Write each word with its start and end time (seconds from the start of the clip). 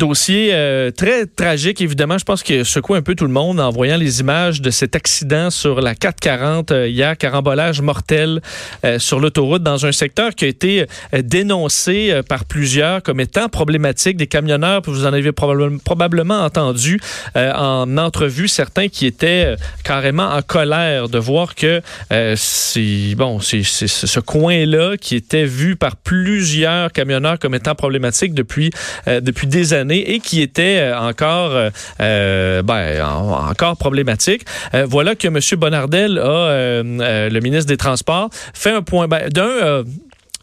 Dossier 0.00 0.48
euh, 0.54 0.90
très 0.90 1.26
tragique, 1.26 1.82
évidemment. 1.82 2.16
Je 2.16 2.24
pense 2.24 2.42
que 2.42 2.64
secoue 2.64 2.94
un 2.94 3.02
peu 3.02 3.14
tout 3.14 3.26
le 3.26 3.32
monde 3.32 3.60
en 3.60 3.68
voyant 3.68 3.98
les 3.98 4.20
images 4.20 4.62
de 4.62 4.70
cet 4.70 4.96
accident 4.96 5.50
sur 5.50 5.82
la 5.82 5.94
440 5.94 6.70
euh, 6.70 6.88
hier, 6.88 7.18
carambolage 7.18 7.82
mortel 7.82 8.40
euh, 8.86 8.98
sur 8.98 9.20
l'autoroute 9.20 9.62
dans 9.62 9.84
un 9.84 9.92
secteur 9.92 10.34
qui 10.34 10.46
a 10.46 10.48
été 10.48 10.86
dénoncé 11.22 12.18
par 12.26 12.46
plusieurs 12.46 13.02
comme 13.02 13.20
étant 13.20 13.50
problématique. 13.50 14.16
Des 14.16 14.26
camionneurs, 14.26 14.80
vous 14.86 15.04
en 15.04 15.12
avez 15.12 15.32
probablement 15.32 16.44
entendu 16.44 16.98
en 17.34 17.98
entrevue 17.98 18.48
certains 18.48 18.88
qui 18.88 19.04
étaient 19.04 19.54
carrément 19.84 20.30
en 20.30 20.40
colère 20.40 21.10
de 21.10 21.18
voir 21.18 21.54
que 21.54 21.82
c'est 22.36 23.14
bon, 23.16 23.40
c'est 23.40 23.62
ce 23.62 24.20
coin-là 24.20 24.96
qui 24.96 25.16
était 25.16 25.44
vu 25.44 25.76
par 25.76 25.96
plusieurs 25.96 26.90
camionneurs 26.92 27.38
comme 27.38 27.54
étant 27.54 27.74
problématique 27.74 28.32
depuis 28.32 28.70
depuis 29.06 29.46
des 29.46 29.74
années 29.74 29.89
et 29.98 30.20
qui 30.20 30.40
était 30.40 30.78
euh, 30.80 30.98
encore, 30.98 31.50
euh, 31.52 31.70
euh, 32.00 32.62
ben, 32.62 33.04
encore 33.04 33.76
problématique. 33.76 34.42
voilà 34.86 35.14
que 35.14 35.28
M. 35.28 35.38
Bonardel 35.58 36.18
a, 36.18 36.82
le 36.82 37.40
ministre 37.40 37.66
des 37.66 37.76
Transports, 37.76 38.30
fait 38.54 38.70
un 38.70 38.82
point. 38.82 39.08
Ben, 39.08 39.28
d'un, 39.28 39.84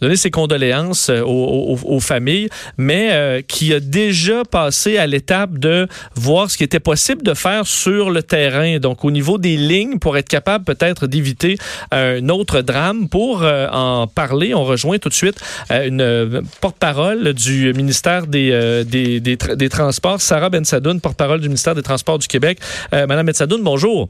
donner 0.01 0.15
ses 0.15 0.31
condoléances 0.31 1.09
euh, 1.09 1.21
aux, 1.23 1.99
familles, 1.99 2.49
mais 2.77 3.09
euh, 3.11 3.41
qui 3.41 3.73
a 3.73 3.79
déjà 3.79 4.43
passé 4.45 4.97
à 4.97 5.07
l'étape 5.07 5.57
de 5.57 5.87
voir 6.15 6.49
ce 6.51 6.57
qui 6.57 6.63
était 6.63 6.79
possible 6.79 7.23
de 7.23 7.33
faire 7.33 7.65
sur 7.65 8.11
le 8.11 8.21
terrain, 8.21 8.77
donc 8.77 9.03
au 9.03 9.11
niveau 9.11 9.37
des 9.37 9.57
lignes, 9.57 9.97
pour 9.99 10.17
être 10.17 10.29
capable 10.29 10.63
peut-être 10.63 11.07
d'éviter 11.07 11.57
un 11.91 12.29
autre 12.29 12.61
drame. 12.61 13.09
Pour 13.09 13.43
euh, 13.43 13.67
en 13.71 14.07
parler, 14.07 14.53
on 14.53 14.63
rejoint 14.63 14.99
tout 14.99 15.09
de 15.09 15.13
suite 15.13 15.39
une 15.69 16.43
porte-parole 16.61 17.33
du 17.33 17.73
ministère 17.73 18.27
des, 18.27 18.83
des, 18.85 19.19
des, 19.19 19.69
Transports, 19.69 20.21
Sarah 20.21 20.49
Bensadoun, 20.49 21.01
porte-parole 21.01 21.41
du 21.41 21.47
ministère 21.47 21.75
des 21.75 21.83
Transports 21.83 22.19
du 22.19 22.27
Québec. 22.27 22.59
Madame 22.91 23.25
Bensadoun, 23.25 23.63
bonjour. 23.63 24.09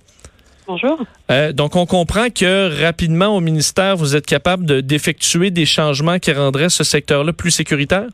Bonjour. 0.67 0.99
Euh, 1.31 1.53
donc, 1.53 1.77
on 1.77 1.85
comprend 1.85 2.27
que 2.29 2.83
rapidement, 2.83 3.27
au 3.27 3.39
ministère, 3.39 3.95
vous 3.95 4.17
êtes 4.17 4.25
capable 4.25 4.81
d'effectuer 4.81 5.49
des 5.49 5.65
changements 5.65 6.19
qui 6.19 6.33
rendraient 6.33 6.67
ce 6.67 6.83
secteur-là 6.83 7.31
plus 7.31 7.51
sécuritaire? 7.51 8.07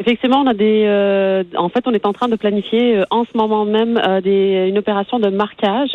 Effectivement, 0.00 0.40
on 0.40 0.48
a 0.48 0.54
des. 0.54 0.82
Euh, 0.84 1.44
en 1.56 1.68
fait, 1.68 1.84
on 1.86 1.92
est 1.92 2.06
en 2.06 2.12
train 2.12 2.26
de 2.26 2.34
planifier 2.34 2.96
euh, 2.96 3.04
en 3.10 3.22
ce 3.22 3.38
moment 3.38 3.64
même 3.64 4.02
des, 4.24 4.66
une 4.68 4.78
opération 4.78 5.20
de 5.20 5.30
marquage 5.30 5.92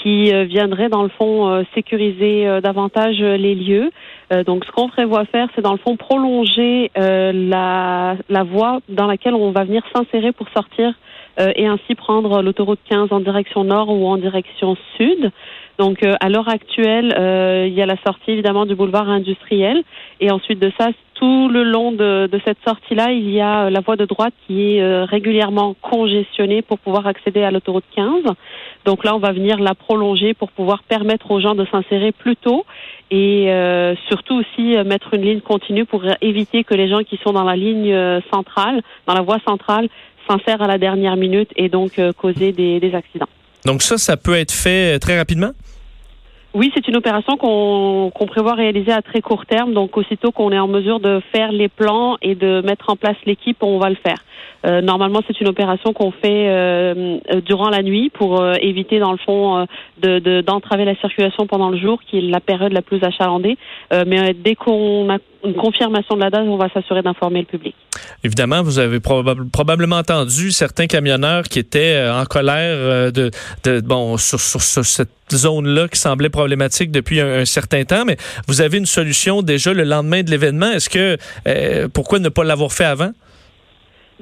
qui 0.00 0.32
viendrait 0.46 0.88
dans 0.88 1.04
le 1.04 1.10
fond 1.10 1.64
sécuriser 1.76 2.60
davantage 2.60 3.20
les 3.20 3.54
lieux. 3.54 3.92
donc, 4.46 4.64
ce 4.64 4.72
qu'on 4.72 4.88
prévoit 4.88 5.24
faire, 5.26 5.46
c'est 5.54 5.62
dans 5.62 5.70
le 5.70 5.78
fond 5.78 5.96
prolonger 5.96 6.90
la, 6.96 8.16
la 8.28 8.42
voie 8.42 8.80
dans 8.88 9.06
laquelle 9.06 9.34
on 9.34 9.52
va 9.52 9.62
venir 9.62 9.84
s'insérer 9.94 10.32
pour 10.32 10.48
sortir 10.48 10.92
et 11.38 11.66
ainsi 11.66 11.94
prendre 11.94 12.42
l'autoroute 12.42 12.80
15 12.88 13.08
en 13.10 13.20
direction 13.20 13.64
nord 13.64 13.88
ou 13.88 14.06
en 14.06 14.16
direction 14.16 14.76
sud. 14.96 15.30
Donc 15.78 16.02
euh, 16.02 16.14
à 16.20 16.28
l'heure 16.28 16.48
actuelle, 16.48 17.14
euh, 17.18 17.66
il 17.66 17.74
y 17.74 17.82
a 17.82 17.86
la 17.86 17.96
sortie 18.04 18.32
évidemment 18.32 18.66
du 18.66 18.74
boulevard 18.74 19.08
industriel 19.08 19.82
et 20.20 20.30
ensuite 20.30 20.58
de 20.58 20.72
ça, 20.78 20.88
tout 21.14 21.48
le 21.48 21.62
long 21.62 21.92
de, 21.92 22.28
cette 22.44 22.58
sortie-là, 22.66 23.12
il 23.12 23.30
y 23.30 23.40
a 23.40 23.70
la 23.70 23.80
voie 23.80 23.96
de 23.96 24.04
droite 24.04 24.34
qui 24.46 24.76
est 24.76 25.04
régulièrement 25.04 25.76
congestionnée 25.80 26.62
pour 26.62 26.80
pouvoir 26.80 27.06
accéder 27.06 27.44
à 27.44 27.52
l'autoroute 27.52 27.84
15. 27.94 28.24
Donc 28.84 29.04
là, 29.04 29.14
on 29.14 29.20
va 29.20 29.30
venir 29.30 29.60
la 29.60 29.76
prolonger 29.76 30.34
pour 30.34 30.50
pouvoir 30.50 30.82
permettre 30.82 31.30
aux 31.30 31.38
gens 31.38 31.54
de 31.54 31.64
s'insérer 31.66 32.10
plus 32.10 32.34
tôt 32.34 32.64
et 33.12 33.52
surtout 34.08 34.40
aussi 34.40 34.74
mettre 34.84 35.14
une 35.14 35.22
ligne 35.22 35.40
continue 35.40 35.84
pour 35.84 36.02
éviter 36.22 36.64
que 36.64 36.74
les 36.74 36.88
gens 36.88 37.04
qui 37.04 37.20
sont 37.22 37.32
dans 37.32 37.44
la 37.44 37.54
ligne 37.54 37.94
centrale, 38.32 38.82
dans 39.06 39.14
la 39.14 39.22
voie 39.22 39.38
centrale, 39.46 39.88
sert 40.46 40.62
à 40.62 40.66
la 40.66 40.78
dernière 40.78 41.16
minute 41.16 41.50
et 41.56 41.68
donc 41.68 41.98
euh, 41.98 42.12
causer 42.12 42.52
des, 42.52 42.94
accidents. 42.94 43.28
Donc 43.64 43.82
ça, 43.82 43.98
ça 43.98 44.16
peut 44.16 44.34
être 44.34 44.52
fait 44.52 44.96
euh, 44.96 44.98
très 44.98 45.18
rapidement? 45.18 45.50
Oui, 46.54 46.70
c'est 46.74 46.86
une 46.86 46.96
opération 46.96 47.38
qu'on 47.38 48.26
prévoit 48.26 48.54
réaliser 48.54 48.92
à 48.92 49.00
très 49.00 49.22
court 49.22 49.46
terme. 49.46 49.72
Donc, 49.72 49.96
aussitôt 49.96 50.32
qu'on 50.32 50.52
est 50.52 50.58
en 50.58 50.68
mesure 50.68 51.00
de 51.00 51.22
faire 51.34 51.50
les 51.50 51.68
plans 51.68 52.18
et 52.20 52.34
de 52.34 52.60
mettre 52.60 52.90
en 52.90 52.96
place 52.96 53.16
l'équipe, 53.24 53.62
on 53.62 53.78
va 53.78 53.88
le 53.88 53.96
faire. 53.96 54.18
Euh, 54.66 54.82
normalement, 54.82 55.22
c'est 55.26 55.40
une 55.40 55.48
opération 55.48 55.94
qu'on 55.94 56.10
fait 56.10 56.50
durant 57.46 57.70
la 57.70 57.82
nuit 57.82 58.10
pour 58.10 58.46
éviter, 58.60 58.98
dans 58.98 59.12
le 59.12 59.18
fond, 59.18 59.66
d'entraver 59.96 60.84
la 60.84 60.94
circulation 60.96 61.46
pendant 61.46 61.70
le 61.70 61.78
jour, 61.78 62.02
qui 62.02 62.18
est 62.18 62.20
la 62.20 62.40
période 62.40 62.74
la 62.74 62.82
plus 62.82 63.02
achalandée. 63.02 63.56
mais 64.06 64.34
dès 64.34 64.54
qu'on 64.54 65.08
a 65.08 65.16
une 65.44 65.54
confirmation 65.54 66.14
de 66.14 66.20
la 66.20 66.30
date, 66.30 66.44
on 66.46 66.56
va 66.56 66.68
s'assurer 66.68 67.02
d'informer 67.02 67.40
le 67.40 67.46
public. 67.46 67.74
Évidemment, 68.24 68.62
vous 68.62 68.78
avez 68.78 69.00
probablement 69.00 69.96
entendu 69.96 70.50
certains 70.50 70.86
camionneurs 70.86 71.44
qui 71.44 71.58
étaient 71.58 71.94
euh, 71.96 72.14
en 72.14 72.24
colère 72.24 72.76
euh, 72.76 73.10
de, 73.10 73.80
bon 73.80 74.16
sur, 74.16 74.38
cette 74.40 75.10
zone-là 75.32 75.88
qui 75.88 75.98
semblait 75.98 76.30
problématique 76.30 76.90
depuis 76.90 77.20
un, 77.20 77.44
certain 77.44 77.84
temps, 77.84 78.04
mais 78.04 78.16
vous 78.46 78.60
avez 78.60 78.78
une 78.78 78.86
solution 78.86 79.42
déjà 79.42 79.72
le 79.72 79.84
lendemain 79.84 80.22
de 80.22 80.30
l'événement. 80.30 80.70
Est-ce 80.70 80.88
que 80.88 81.16
euh, 81.46 81.88
pourquoi 81.92 82.18
ne 82.18 82.28
pas 82.28 82.44
l'avoir 82.44 82.72
fait 82.72 82.84
avant? 82.84 83.10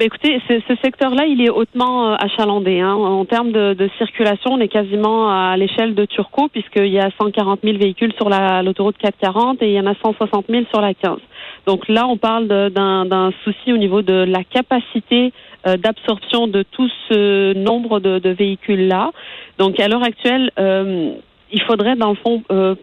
Ben 0.00 0.06
écoutez, 0.06 0.40
ce, 0.48 0.74
secteur-là, 0.82 1.26
il 1.26 1.42
est 1.42 1.50
hautement 1.50 2.14
achalandé. 2.14 2.80
Hein. 2.80 2.94
En 2.94 3.26
termes 3.26 3.52
de, 3.52 3.90
circulation, 3.98 4.52
on 4.52 4.58
est 4.58 4.68
quasiment 4.68 5.30
à 5.30 5.54
l'échelle 5.58 5.94
de 5.94 6.06
Turcot, 6.06 6.48
puisqu'il 6.48 6.86
y 6.86 6.98
a 6.98 7.10
140 7.20 7.60
000 7.62 7.76
véhicules 7.76 8.14
sur 8.14 8.30
l'autoroute 8.30 8.96
440 8.96 9.62
et 9.62 9.66
il 9.66 9.74
y 9.74 9.78
en 9.78 9.84
a 9.84 9.94
160 10.02 10.46
000 10.48 10.64
sur 10.70 10.80
la 10.80 10.94
15. 10.94 11.18
Donc 11.66 11.86
là, 11.86 12.06
on 12.08 12.16
parle 12.16 12.48
d'un 12.48 13.30
souci 13.44 13.74
au 13.74 13.76
niveau 13.76 14.00
de 14.00 14.14
la 14.14 14.42
capacité 14.42 15.34
euh, 15.66 15.76
d'absorption 15.76 16.46
de 16.46 16.62
tout 16.62 16.88
ce 17.10 17.52
nombre 17.52 18.00
de, 18.00 18.30
véhicules-là. 18.30 19.10
Donc 19.58 19.78
à 19.80 19.88
l'heure 19.88 20.02
actuelle, 20.02 20.50
euh, 20.58 21.12
il 21.52 21.60
faudrait 21.64 21.96
dans 21.96 22.08
le 22.08 22.16
fond 22.16 22.42
euh, 22.50 22.74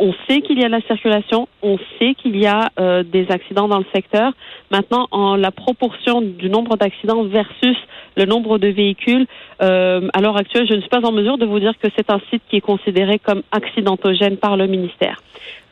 on 0.00 0.12
sait 0.26 0.40
qu'il 0.40 0.58
y 0.58 0.64
a 0.64 0.68
la 0.68 0.80
circulation, 0.82 1.46
on 1.62 1.78
sait 1.98 2.14
qu'il 2.14 2.36
y 2.36 2.46
a 2.46 2.70
des 3.04 3.30
accidents 3.30 3.68
dans 3.68 3.78
le 3.78 3.84
secteur. 3.94 4.32
Maintenant, 4.70 5.06
en 5.10 5.36
la 5.36 5.50
proportion 5.50 6.22
du 6.22 6.48
nombre 6.48 6.76
d'accidents 6.76 7.22
versus 7.24 7.76
le 8.16 8.24
nombre 8.24 8.58
de 8.58 8.68
véhicules, 8.68 9.26
à 9.60 10.20
l'heure 10.20 10.36
actuelle, 10.36 10.66
je 10.68 10.74
ne 10.74 10.80
suis 10.80 10.88
pas 10.88 11.06
en 11.06 11.12
mesure 11.12 11.38
de 11.38 11.46
vous 11.46 11.60
dire 11.60 11.74
que 11.78 11.88
c'est 11.96 12.10
un 12.10 12.20
site 12.30 12.42
qui 12.48 12.56
est 12.56 12.60
considéré 12.62 13.18
comme 13.18 13.42
accidentogène 13.52 14.38
par 14.38 14.56
le 14.56 14.66
ministère. 14.66 15.20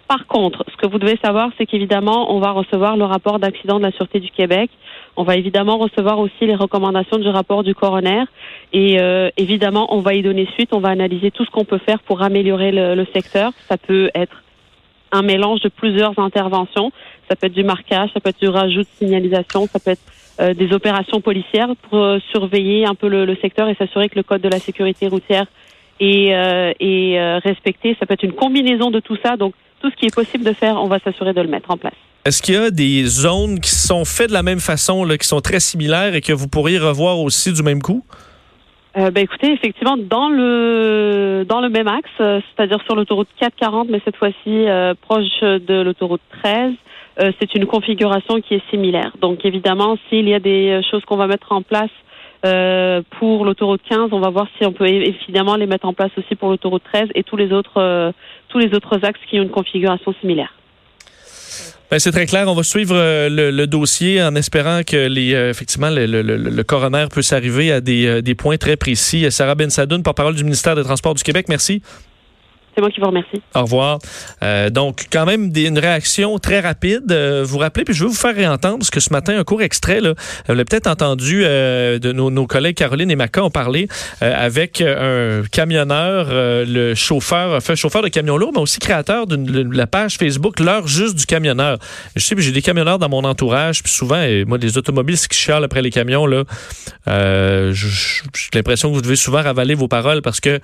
Par 0.08 0.26
contre, 0.26 0.64
ce 0.70 0.76
que 0.78 0.90
vous 0.90 0.98
devez 0.98 1.18
savoir, 1.22 1.50
c'est 1.58 1.66
qu'évidemment, 1.66 2.34
on 2.34 2.40
va 2.40 2.52
recevoir 2.52 2.96
le 2.96 3.04
rapport 3.04 3.38
d'accident 3.38 3.76
de 3.76 3.82
la 3.82 3.92
Sûreté 3.92 4.20
du 4.20 4.30
Québec. 4.30 4.70
On 5.18 5.22
va 5.22 5.36
évidemment 5.36 5.76
recevoir 5.76 6.18
aussi 6.18 6.46
les 6.46 6.54
recommandations 6.54 7.18
du 7.18 7.28
rapport 7.28 7.62
du 7.62 7.74
coroner. 7.74 8.24
Et 8.72 8.98
euh, 9.00 9.28
évidemment, 9.36 9.94
on 9.94 10.00
va 10.00 10.14
y 10.14 10.22
donner 10.22 10.48
suite. 10.54 10.70
On 10.72 10.80
va 10.80 10.88
analyser 10.88 11.30
tout 11.30 11.44
ce 11.44 11.50
qu'on 11.50 11.66
peut 11.66 11.80
faire 11.84 12.00
pour 12.00 12.22
améliorer 12.22 12.72
le, 12.72 13.06
secteur. 13.12 13.52
Ça 13.68 13.76
peut 13.76 14.10
être 14.14 14.42
un 15.12 15.20
mélange 15.20 15.60
de 15.60 15.68
plusieurs 15.68 16.18
interventions. 16.18 16.90
Ça 17.28 17.36
peut 17.36 17.48
être 17.48 17.52
du 17.52 17.64
marquage, 17.64 18.08
ça 18.14 18.20
peut 18.20 18.30
être 18.30 18.40
du 18.40 18.48
rajout 18.48 18.80
de 18.80 18.88
signalisation, 18.98 19.66
ça 19.66 19.78
peut 19.78 19.90
être 19.90 20.02
euh, 20.40 20.54
des 20.54 20.72
opérations 20.72 21.20
policières 21.20 21.68
pour 21.82 21.98
euh, 21.98 22.18
surveiller 22.30 22.86
un 22.86 22.94
peu 22.94 23.08
le, 23.08 23.36
secteur 23.42 23.68
et 23.68 23.74
s'assurer 23.74 24.08
que 24.08 24.16
le 24.16 24.22
code 24.22 24.40
de 24.40 24.48
la 24.48 24.58
sécurité 24.58 25.06
routière 25.08 25.44
est, 26.00 26.28
est 26.80 27.38
respecté. 27.40 27.94
Ça 28.00 28.06
peut 28.06 28.14
être 28.14 28.22
une 28.22 28.32
combinaison 28.32 28.90
de 28.90 29.00
tout 29.00 29.18
ça. 29.22 29.36
Donc, 29.36 29.52
tout 29.80 29.90
ce 29.90 29.96
qui 29.96 30.06
est 30.06 30.14
possible 30.14 30.44
de 30.44 30.52
faire, 30.52 30.76
on 30.76 30.88
va 30.88 30.98
s'assurer 30.98 31.32
de 31.32 31.40
le 31.40 31.48
mettre 31.48 31.70
en 31.70 31.76
place. 31.76 31.94
Est-ce 32.24 32.42
qu'il 32.42 32.54
y 32.54 32.58
a 32.58 32.70
des 32.70 33.04
zones 33.04 33.60
qui 33.60 33.70
sont 33.70 34.04
faites 34.04 34.28
de 34.28 34.34
la 34.34 34.42
même 34.42 34.60
façon, 34.60 35.04
là, 35.04 35.16
qui 35.16 35.26
sont 35.26 35.40
très 35.40 35.60
similaires 35.60 36.14
et 36.14 36.20
que 36.20 36.32
vous 36.32 36.48
pourriez 36.48 36.78
revoir 36.78 37.20
aussi 37.20 37.52
du 37.52 37.62
même 37.62 37.80
coup? 37.80 38.04
Euh, 38.96 39.10
ben 39.10 39.22
écoutez, 39.22 39.52
effectivement, 39.52 39.96
dans 39.96 40.28
le 40.28 41.44
dans 41.48 41.60
le 41.60 41.68
même 41.68 41.86
axe, 41.86 42.10
euh, 42.20 42.40
c'est-à-dire 42.48 42.82
sur 42.84 42.96
l'autoroute 42.96 43.28
440, 43.38 43.88
mais 43.90 44.00
cette 44.04 44.16
fois-ci 44.16 44.34
euh, 44.46 44.94
proche 45.00 45.40
de 45.40 45.82
l'autoroute 45.82 46.22
13, 46.42 46.72
c'est 47.40 47.52
une 47.56 47.66
configuration 47.66 48.40
qui 48.40 48.54
est 48.54 48.62
similaire. 48.70 49.12
Donc 49.20 49.44
évidemment, 49.44 49.96
s'il 50.08 50.28
y 50.28 50.34
a 50.34 50.38
des 50.38 50.80
choses 50.88 51.04
qu'on 51.04 51.16
va 51.16 51.26
mettre 51.26 51.50
en 51.50 51.62
place 51.62 51.90
euh, 52.44 53.02
pour 53.18 53.44
l'autoroute 53.44 53.80
15, 53.88 54.10
on 54.12 54.20
va 54.20 54.30
voir 54.30 54.46
si 54.56 54.64
on 54.64 54.72
peut 54.72 54.86
évidemment 54.86 55.56
les 55.56 55.66
mettre 55.66 55.86
en 55.86 55.92
place 55.92 56.10
aussi 56.16 56.36
pour 56.36 56.50
l'autoroute 56.50 56.82
13 56.92 57.08
et 57.14 57.24
tous 57.24 57.36
les 57.36 57.52
autres 57.52 57.78
euh, 57.78 58.12
tous 58.48 58.58
les 58.58 58.74
autres 58.74 59.04
axes 59.04 59.18
qui 59.28 59.40
ont 59.40 59.42
une 59.42 59.50
configuration 59.50 60.14
similaire. 60.20 60.54
Ben, 61.90 61.98
c'est 61.98 62.12
très 62.12 62.26
clair. 62.26 62.46
On 62.48 62.54
va 62.54 62.62
suivre 62.62 62.94
euh, 62.94 63.28
le, 63.30 63.66
dossier 63.66 64.22
en 64.22 64.34
espérant 64.34 64.82
que 64.86 65.08
les, 65.08 65.32
effectivement 65.32 65.90
le, 65.90 66.06
le, 66.06 66.22
le, 66.22 66.64
coroner 66.64 67.06
puisse 67.10 67.32
arriver 67.32 67.72
à 67.72 67.80
des, 67.80 68.22
des 68.22 68.34
points 68.34 68.58
très 68.58 68.76
précis. 68.76 69.30
Sarah 69.30 69.54
Ben 69.54 69.70
Sadoun, 69.70 70.02
porte-parole 70.02 70.34
du 70.34 70.44
ministère 70.44 70.76
des 70.76 70.84
Transports 70.84 71.14
du 71.14 71.22
Québec. 71.22 71.46
Merci. 71.48 71.82
C'est 72.78 72.82
moi 72.82 72.92
qui 72.92 73.00
vous 73.00 73.06
remercie. 73.08 73.42
Au 73.56 73.62
revoir. 73.62 73.98
Euh, 74.40 74.70
donc, 74.70 75.06
quand 75.10 75.26
même, 75.26 75.50
une 75.52 75.80
réaction 75.80 76.38
très 76.38 76.60
rapide. 76.60 77.10
Euh, 77.10 77.42
vous 77.44 77.58
rappelez, 77.58 77.84
puis 77.84 77.92
je 77.92 78.04
veux 78.04 78.08
vous 78.08 78.14
faire 78.14 78.36
réentendre, 78.36 78.78
parce 78.78 78.90
que 78.90 79.00
ce 79.00 79.12
matin, 79.12 79.36
un 79.36 79.42
court 79.42 79.62
extrait, 79.62 80.00
là, 80.00 80.14
vous 80.46 80.54
l'avez 80.54 80.64
peut-être 80.64 80.86
entendu, 80.86 81.42
euh, 81.44 81.98
de 81.98 82.12
nos, 82.12 82.46
collègues 82.46 82.76
Caroline 82.76 83.10
et 83.10 83.16
Maca 83.16 83.42
ont 83.42 83.50
parlé 83.50 83.88
euh, 84.22 84.32
avec 84.32 84.80
un 84.80 85.42
camionneur, 85.50 86.28
euh, 86.30 86.64
le 86.64 86.94
chauffeur, 86.94 87.56
enfin, 87.56 87.74
chauffeur 87.74 88.00
de 88.02 88.08
camion 88.10 88.36
lourd, 88.36 88.52
mais 88.54 88.60
aussi 88.60 88.78
créateur 88.78 89.26
de 89.26 89.76
la 89.76 89.88
page 89.88 90.16
Facebook 90.16 90.60
L'heure 90.60 90.86
juste 90.86 91.16
du 91.16 91.26
camionneur. 91.26 91.78
Je 92.14 92.22
sais, 92.22 92.36
j'ai 92.38 92.52
des 92.52 92.62
camionneurs 92.62 93.00
dans 93.00 93.08
mon 93.08 93.24
entourage, 93.24 93.82
puis 93.82 93.92
souvent, 93.92 94.24
moi, 94.46 94.56
les 94.58 94.78
automobiles 94.78 95.18
qui 95.18 95.36
chialent 95.36 95.64
après 95.64 95.82
les 95.82 95.90
camions, 95.90 96.26
là, 96.26 96.44
j'ai 97.08 98.22
l'impression 98.54 98.90
que 98.90 98.94
vous 98.94 99.02
devez 99.02 99.16
souvent 99.16 99.42
ravaler 99.42 99.74
vos 99.74 99.88
paroles 99.88 100.22
parce 100.22 100.38
que 100.38 100.60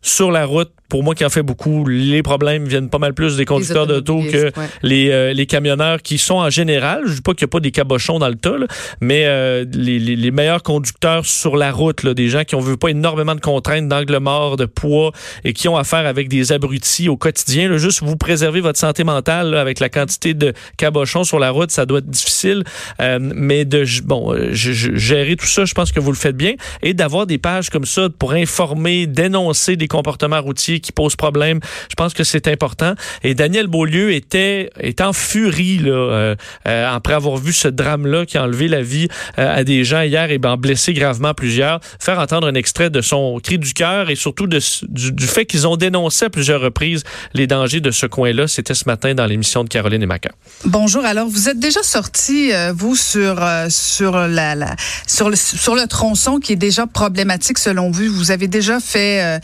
sur 0.00 0.30
la 0.30 0.46
route, 0.46 0.70
pour 0.88 1.02
moi 1.02 1.14
qui 1.14 1.24
en 1.24 1.28
fait 1.28 1.42
beaucoup, 1.42 1.57
les 1.86 2.22
problèmes 2.22 2.66
viennent 2.66 2.88
pas 2.88 2.98
mal 2.98 3.14
plus 3.14 3.36
des 3.36 3.44
conducteurs 3.44 3.86
d'auto 3.86 4.20
que 4.22 4.50
les, 4.82 5.10
euh, 5.10 5.32
les 5.32 5.46
camionneurs 5.46 6.02
qui 6.02 6.18
sont 6.18 6.36
en 6.36 6.50
général, 6.50 7.02
je 7.06 7.14
dis 7.14 7.20
pas 7.20 7.34
qu'il 7.34 7.44
n'y 7.44 7.50
a 7.50 7.52
pas 7.52 7.60
des 7.60 7.70
cabochons 7.70 8.18
dans 8.18 8.28
le 8.28 8.34
tas, 8.34 8.56
mais 9.00 9.24
euh, 9.26 9.64
les, 9.72 9.98
les, 9.98 10.16
les, 10.16 10.30
meilleurs 10.30 10.62
conducteurs 10.62 11.26
sur 11.26 11.56
la 11.56 11.72
route, 11.72 12.02
là, 12.02 12.14
des 12.14 12.28
gens 12.28 12.44
qui 12.44 12.54
ont 12.54 12.60
vu 12.60 12.76
pas 12.76 12.88
énormément 12.88 13.34
de 13.34 13.40
contraintes 13.40 13.88
d'angle 13.88 14.18
mort, 14.18 14.56
de 14.56 14.66
poids 14.66 15.12
et 15.44 15.52
qui 15.52 15.68
ont 15.68 15.76
affaire 15.76 16.06
avec 16.06 16.28
des 16.28 16.52
abrutis 16.52 17.08
au 17.08 17.16
quotidien. 17.16 17.68
Là, 17.68 17.78
juste 17.78 18.02
vous 18.02 18.16
préserver 18.16 18.60
votre 18.60 18.78
santé 18.78 19.04
mentale 19.04 19.54
avec 19.54 19.80
la 19.80 19.88
quantité 19.88 20.34
de 20.34 20.52
cabochons 20.76 21.24
sur 21.24 21.38
la 21.38 21.50
route, 21.50 21.70
ça 21.70 21.86
doit 21.86 21.98
être 21.98 22.10
difficile. 22.10 22.64
Euh, 23.00 23.18
mais 23.20 23.64
de 23.64 23.84
bon, 24.04 24.34
gérer 24.52 25.36
tout 25.36 25.46
ça, 25.46 25.64
je 25.64 25.74
pense 25.74 25.92
que 25.92 26.00
vous 26.00 26.12
le 26.12 26.16
faites 26.16 26.36
bien. 26.36 26.54
Et 26.82 26.94
d'avoir 26.94 27.26
des 27.26 27.38
pages 27.38 27.70
comme 27.70 27.84
ça 27.84 28.08
pour 28.18 28.32
informer, 28.32 29.06
dénoncer 29.06 29.76
des 29.76 29.88
comportements 29.88 30.40
routiers 30.40 30.80
qui 30.80 30.92
pose 30.92 31.16
problème. 31.16 31.47
Je 31.54 31.94
pense 31.96 32.14
que 32.14 32.24
c'est 32.24 32.48
important. 32.48 32.94
Et 33.22 33.34
Daniel 33.34 33.66
Beaulieu 33.66 34.12
était, 34.12 34.70
était 34.80 35.04
en 35.04 35.12
furie 35.12 35.78
là, 35.78 35.90
euh, 35.90 36.36
euh, 36.66 36.88
après 36.88 37.14
avoir 37.14 37.36
vu 37.36 37.52
ce 37.52 37.68
drame-là 37.68 38.26
qui 38.26 38.38
a 38.38 38.44
enlevé 38.44 38.68
la 38.68 38.82
vie 38.82 39.08
euh, 39.38 39.58
à 39.58 39.64
des 39.64 39.84
gens 39.84 40.02
hier 40.02 40.30
et 40.30 40.38
ben, 40.38 40.56
blessé 40.56 40.92
gravement 40.92 41.34
plusieurs. 41.34 41.80
Faire 42.00 42.18
entendre 42.18 42.46
un 42.46 42.54
extrait 42.54 42.90
de 42.90 43.00
son 43.00 43.38
cri 43.42 43.58
du 43.58 43.72
cœur 43.72 44.10
et 44.10 44.16
surtout 44.16 44.46
du, 44.46 45.26
fait 45.26 45.46
qu'ils 45.46 45.66
ont 45.66 45.76
dénoncé 45.76 46.26
à 46.26 46.30
plusieurs 46.30 46.60
reprises 46.60 47.04
les 47.34 47.46
dangers 47.46 47.80
de 47.80 47.90
ce 47.90 48.06
coin-là. 48.06 48.48
C'était 48.48 48.74
ce 48.74 48.84
matin 48.86 49.14
dans 49.14 49.26
l'émission 49.26 49.64
de 49.64 49.68
Caroline 49.68 50.02
et 50.02 50.06
Maca. 50.06 50.30
Bonjour. 50.64 51.04
Alors, 51.04 51.28
vous 51.28 51.48
êtes 51.48 51.58
déjà 51.58 51.82
sorti, 51.82 52.50
vous, 52.74 52.96
sur, 52.96 53.40
sur, 53.68 54.16
la, 54.16 54.76
sur, 55.06 55.30
le, 55.30 55.36
sur 55.36 55.74
le 55.74 55.86
tronçon 55.86 56.38
qui 56.38 56.52
est 56.52 56.56
déjà 56.56 56.86
problématique 56.86 57.58
selon 57.58 57.90
vous. 57.90 58.12
Vous 58.12 58.30
avez 58.30 58.48
déjà 58.48 58.80
fait 58.80 59.40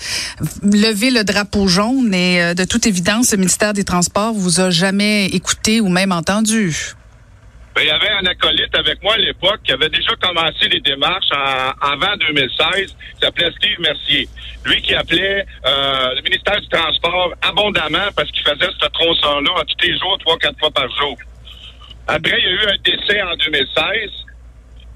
lever 0.63 1.11
le 1.11 1.25
drapeau 1.25 1.69
jaune 1.69 1.84
et 1.93 2.43
euh, 2.43 2.55
de 2.55 2.65
toute 2.65 2.87
évidence, 2.87 3.33
le 3.33 3.39
ministère 3.39 3.73
des 3.73 3.85
Transports 3.85 4.33
vous 4.33 4.61
a 4.61 4.71
jamais 4.71 5.27
écouté 5.27 5.81
ou 5.81 5.89
même 5.89 6.13
entendu. 6.13 6.95
Ben, 7.75 7.83
il 7.83 7.89
y 7.89 7.91
avait 7.91 8.11
un 8.11 8.25
acolyte 8.27 8.75
avec 8.75 9.03
moi 9.03 9.15
à 9.15 9.19
l'époque 9.19 9.61
qui 9.65 9.73
avait 9.73 9.89
déjà 9.91 10.15
commencé 10.21 10.69
les 10.71 10.81
démarches 10.81 11.31
en, 11.33 11.93
avant 11.93 12.17
2016, 12.17 12.87
qui 12.87 12.95
s'appelait 13.21 13.51
Steve 13.59 13.81
Mercier. 13.81 14.29
Lui 14.65 14.81
qui 14.81 14.95
appelait 14.95 15.45
euh, 15.67 16.15
le 16.15 16.23
ministère 16.23 16.61
du 16.61 16.69
Transport 16.69 17.35
abondamment 17.43 18.09
parce 18.17 18.31
qu'il 18.31 18.45
faisait 18.45 18.71
ce 18.81 18.87
tronçon-là 18.87 19.51
à 19.61 19.65
tous 19.65 19.87
les 19.87 19.99
jours, 19.99 20.17
trois, 20.21 20.39
quatre 20.39 20.59
fois 20.59 20.71
par 20.71 20.89
jour. 20.97 21.17
Après, 22.07 22.39
il 22.39 22.45
y 22.45 22.49
a 22.49 22.53
eu 22.53 22.67
un 22.69 22.77
décès 22.83 23.23
en 23.23 23.37
2016. 23.37 24.11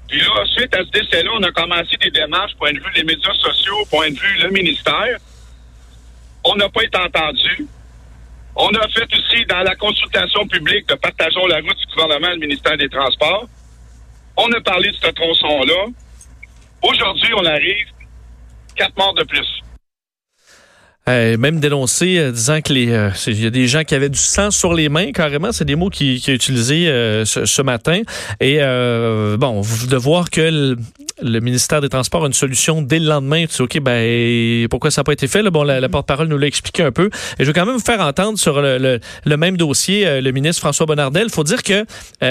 Puis 0.07 0.21
là, 0.21 0.45
suite 0.57 0.73
à 0.73 0.79
ce 0.79 0.89
décès-là, 0.89 1.29
on 1.37 1.43
a 1.43 1.51
commencé 1.51 1.95
des 2.01 2.09
démarches, 2.09 2.55
point 2.57 2.71
de 2.71 2.79
vue 2.79 2.91
des 2.95 3.03
médias 3.03 3.33
sociaux, 3.35 3.85
point 3.91 4.09
de 4.09 4.15
vue 4.15 4.37
le 4.41 4.49
ministère. 4.49 5.17
On 6.43 6.55
n'a 6.55 6.69
pas 6.69 6.83
été 6.83 6.97
entendu. 6.97 7.67
On 8.55 8.69
a 8.69 8.87
fait 8.89 9.07
aussi 9.13 9.45
dans 9.45 9.61
la 9.61 9.75
consultation 9.75 10.47
publique 10.47 10.87
de 10.87 10.95
Partageons 10.95 11.47
la 11.47 11.57
route 11.57 11.77
du 11.77 11.95
gouvernement, 11.95 12.31
le 12.31 12.39
ministère 12.39 12.77
des 12.77 12.89
Transports. 12.89 13.47
On 14.37 14.51
a 14.51 14.61
parlé 14.61 14.89
de 14.89 14.95
ce 14.95 15.11
tronçon-là. 15.11 15.85
Aujourd'hui, 16.81 17.33
on 17.35 17.45
arrive 17.45 17.87
quatre 18.75 18.97
morts 18.97 19.13
de 19.13 19.23
plus. 19.23 19.63
Euh, 21.09 21.37
même 21.37 21.59
dénoncé, 21.59 22.19
euh, 22.19 22.31
disant 22.31 22.61
que 22.61 22.71
les, 22.71 22.91
euh, 22.91 23.09
y 23.27 23.45
a 23.45 23.49
des 23.49 23.67
gens 23.67 23.83
qui 23.83 23.95
avaient 23.95 24.09
du 24.09 24.19
sang 24.19 24.51
sur 24.51 24.73
les 24.73 24.89
mains, 24.89 25.11
carrément, 25.11 25.51
c'est 25.51 25.65
des 25.65 25.75
mots 25.75 25.89
qu'il 25.89 26.21
qui 26.21 26.29
a 26.29 26.33
utilisés 26.33 26.85
ce, 27.25 27.61
matin. 27.61 28.01
Et 28.39 28.59
bon, 29.37 29.61
de 29.61 29.97
voir 29.97 30.29
que 30.29 30.75
le 31.21 31.39
ministère 31.41 31.81
des 31.81 31.89
Transports 31.89 32.23
a 32.23 32.27
une 32.27 32.33
solution 32.33 32.81
dès 32.81 32.99
le 32.99 33.05
lendemain. 33.05 33.45
Tu 33.47 33.55
dis, 33.55 33.61
OK, 33.61 33.79
ben, 33.79 34.67
pourquoi 34.69 34.91
ça 34.91 35.01
n'a 35.01 35.03
pas 35.03 35.13
été 35.13 35.27
fait? 35.27 35.41
Là? 35.41 35.49
Bon, 35.49 35.63
la, 35.63 35.89
porte-parole 35.89 36.27
nous 36.27 36.37
l'a 36.37 36.47
expliqué 36.47 36.83
un 36.83 36.91
peu. 36.91 37.09
Et 37.37 37.43
je 37.43 37.45
veux 37.45 37.53
quand 37.53 37.65
même 37.65 37.75
vous 37.75 37.81
faire 37.81 38.01
entendre 38.01 38.37
sur 38.37 38.61
le, 38.61 38.99
le, 39.25 39.37
même 39.37 39.57
dossier 39.57 40.21
le 40.21 40.31
ministre 40.31 40.61
François 40.61 40.85
Bonnardel. 40.85 41.29
Faut 41.29 41.43
dire 41.43 41.63
que 41.63 41.85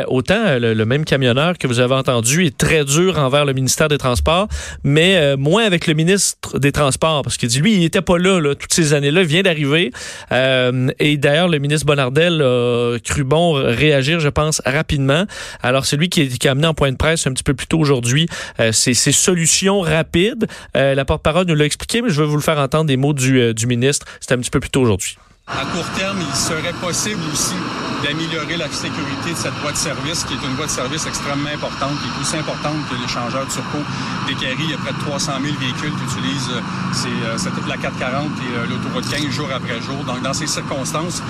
autant 0.06 0.58
le, 0.58 0.84
même 0.84 1.04
camionneur 1.04 1.58
que 1.58 1.66
vous 1.66 1.80
avez 1.80 1.94
entendu 1.94 2.46
est 2.46 2.56
très 2.56 2.84
dur 2.84 3.18
envers 3.18 3.44
le 3.44 3.52
ministère 3.52 3.88
des 3.88 3.98
Transports, 3.98 4.48
mais 4.84 5.36
moins 5.36 5.64
avec 5.64 5.86
le 5.86 5.94
ministre 5.94 6.58
des 6.58 6.72
Transports, 6.72 7.22
parce 7.22 7.36
qu'il 7.36 7.48
dit, 7.48 7.60
lui, 7.60 7.74
il 7.74 7.80
n'était 7.80 8.02
pas 8.02 8.18
là, 8.18 8.40
là, 8.40 8.54
ces 8.74 8.94
années-là, 8.94 9.22
vient 9.22 9.42
d'arriver. 9.42 9.90
et 10.30 11.16
d'ailleurs, 11.16 11.48
le 11.48 11.58
ministre 11.58 11.86
Bonnardel 11.86 12.42
a 12.42 12.96
cru 13.02 13.24
bon 13.24 13.52
réagir, 13.52 14.20
je 14.20 14.28
pense, 14.28 14.62
rapidement. 14.64 15.24
Alors, 15.62 15.86
c'est 15.86 15.96
lui 15.96 16.08
qui, 16.08 16.28
qui, 16.28 16.48
a 16.48 16.52
amené 16.52 16.66
en 16.66 16.74
point 16.74 16.92
de 16.92 16.96
presse 16.96 17.26
un 17.26 17.32
petit 17.32 17.42
peu 17.42 17.54
plus 17.54 17.66
tôt 17.66 17.78
aujourd'hui 17.78 18.28
ces, 18.72 19.12
solutions 19.12 19.80
rapides. 19.80 20.46
Euh, 20.76 20.94
la 20.94 21.04
porte-parole 21.04 21.46
nous 21.46 21.54
l'a 21.54 21.64
expliqué, 21.64 22.02
mais 22.02 22.10
je 22.10 22.22
vais 22.22 22.28
vous 22.28 22.36
le 22.36 22.42
faire 22.42 22.58
entendre 22.58 22.86
des 22.86 22.96
mots 22.96 23.12
du, 23.12 23.40
euh, 23.40 23.54
du 23.54 23.66
ministre. 23.66 24.06
C'était 24.20 24.34
un 24.34 24.38
petit 24.38 24.50
peu 24.50 24.60
plus 24.60 24.70
tôt 24.70 24.80
aujourd'hui. 24.80 25.16
À 25.50 25.64
court 25.64 25.86
terme, 25.96 26.18
il 26.20 26.36
serait 26.36 26.74
possible 26.74 27.22
aussi 27.32 27.54
d'améliorer 28.04 28.56
la 28.58 28.70
sécurité 28.70 29.32
de 29.32 29.36
cette 29.36 29.54
voie 29.54 29.72
de 29.72 29.76
service, 29.76 30.22
qui 30.24 30.34
est 30.34 30.46
une 30.46 30.54
voie 30.54 30.66
de 30.66 30.70
service 30.70 31.06
extrêmement 31.06 31.48
importante, 31.48 31.92
qui 32.00 32.06
est 32.06 32.20
aussi 32.20 32.36
importante 32.36 32.76
que 32.90 32.94
l'échangeur 33.00 33.46
de 33.46 33.50
Turcot 33.50 33.82
d'Équerry. 34.26 34.64
Il 34.64 34.70
y 34.70 34.74
a 34.74 34.78
près 34.78 34.92
de 34.92 35.00
300 35.00 35.32
000 35.42 35.56
véhicules 35.58 35.92
qui 35.96 36.04
utilisent 36.04 36.50
euh, 37.06 37.36
la 37.66 37.76
440 37.78 38.26
et 38.26 38.68
l'autoroute 38.68 39.08
15 39.08 39.30
jours 39.30 39.48
après 39.54 39.80
jour. 39.80 40.04
Donc, 40.04 40.22
dans 40.22 40.34
ces 40.34 40.46
circonstances, 40.46 41.22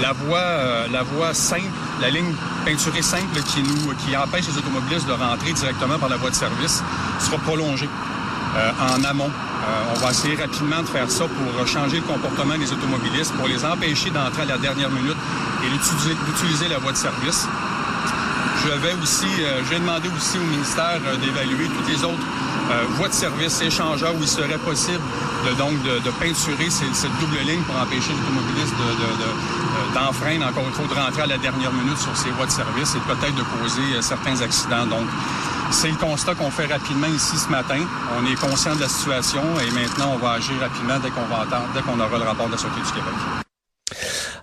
la 0.00 0.12
voie, 0.12 0.88
la 0.90 1.02
voie 1.02 1.34
simple, 1.34 1.68
la 2.00 2.08
ligne 2.08 2.32
peinturée 2.64 3.02
simple 3.02 3.40
qui, 3.42 3.62
nous, 3.62 3.94
qui 3.96 4.16
empêche 4.16 4.46
les 4.48 4.58
automobilistes 4.58 5.06
de 5.06 5.12
rentrer 5.12 5.52
directement 5.52 5.98
par 5.98 6.08
la 6.08 6.16
voie 6.16 6.30
de 6.30 6.34
service 6.34 6.82
sera 7.20 7.36
prolongée 7.38 7.88
en 8.80 9.04
amont 9.04 9.30
euh, 9.68 9.94
on 9.94 9.98
va 10.00 10.10
essayer 10.10 10.34
rapidement 10.34 10.80
de 10.80 10.86
faire 10.86 11.10
ça 11.10 11.24
pour 11.24 11.66
changer 11.66 11.96
le 11.96 12.02
comportement 12.02 12.56
des 12.56 12.72
automobilistes, 12.72 13.34
pour 13.34 13.48
les 13.48 13.64
empêcher 13.64 14.10
d'entrer 14.10 14.42
à 14.42 14.46
la 14.46 14.58
dernière 14.58 14.90
minute 14.90 15.16
et 15.62 15.68
d'utiliser 15.70 16.68
la 16.68 16.78
voie 16.78 16.92
de 16.92 16.96
service. 16.96 17.46
Je 18.64 18.72
vais 18.80 18.94
aussi, 19.02 19.26
euh, 19.40 19.60
je 19.64 19.70
vais 19.70 19.80
demander 19.80 20.08
aussi 20.16 20.38
au 20.38 20.44
ministère 20.44 21.00
euh, 21.06 21.16
d'évaluer 21.16 21.66
toutes 21.68 21.88
les 21.88 22.02
autres 22.04 22.26
voies 22.96 23.08
de 23.08 23.14
service 23.14 23.62
échangeurs 23.62 24.14
où 24.14 24.20
il 24.20 24.28
serait 24.28 24.58
possible 24.58 25.00
de, 25.48 25.54
donc 25.54 25.72
de, 25.82 26.10
peinturer 26.20 26.68
cette 26.68 27.18
double 27.18 27.38
ligne 27.38 27.62
pour 27.62 27.80
empêcher 27.80 28.12
les 28.12 28.20
automobilistes 28.20 28.74
d'enfreindre, 29.94 30.46
encore 30.46 30.64
une 30.68 30.74
fois, 30.74 30.84
de 30.86 31.00
rentrer 31.00 31.22
à 31.22 31.26
la 31.28 31.38
dernière 31.38 31.72
minute 31.72 31.96
sur 31.96 32.14
ces 32.14 32.28
voies 32.28 32.44
de 32.44 32.50
service 32.50 32.94
et 32.94 33.00
peut-être 33.08 33.34
de 33.34 33.42
causer 33.56 34.02
certains 34.02 34.42
accidents. 34.42 34.84
Donc, 34.84 35.06
c'est 35.70 35.90
le 35.90 35.96
constat 35.96 36.34
qu'on 36.34 36.50
fait 36.50 36.66
rapidement 36.66 37.06
ici 37.06 37.36
ce 37.36 37.48
matin. 37.48 37.80
On 38.18 38.26
est 38.26 38.36
conscient 38.36 38.74
de 38.74 38.80
la 38.80 38.88
situation 38.88 39.42
et 39.60 39.70
maintenant 39.70 40.12
on 40.14 40.18
va 40.18 40.32
agir 40.32 40.58
rapidement 40.60 40.98
dès 40.98 41.10
qu'on 41.10 41.26
va 41.26 41.42
entendre, 41.42 41.68
dès 41.74 41.82
qu'on 41.82 41.98
aura 42.00 42.18
le 42.18 42.24
rapport 42.24 42.46
de 42.46 42.52
la 42.52 42.58
Sûreté 42.58 42.80
du 42.80 42.92
Québec. 42.92 43.47